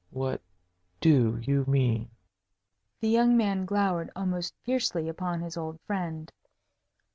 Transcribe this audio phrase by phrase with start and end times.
[0.09, 0.41] "What
[0.99, 2.09] do you mean?"
[3.01, 6.31] The young man glowered almost fiercely upon his old friend.